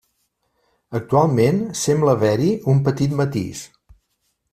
[0.99, 3.63] Actualment sembla haver-hi un petit matís.